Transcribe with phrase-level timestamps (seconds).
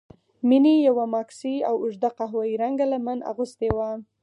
[0.47, 3.89] مينې يوه ماکسي او اوږده قهويي رنګه لمن اغوستې وه.